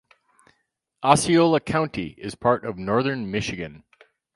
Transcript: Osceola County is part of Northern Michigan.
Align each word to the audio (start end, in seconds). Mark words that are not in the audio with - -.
Osceola 1.03 1.59
County 1.59 2.15
is 2.17 2.33
part 2.33 2.65
of 2.65 2.75
Northern 2.75 3.29
Michigan. 3.29 3.83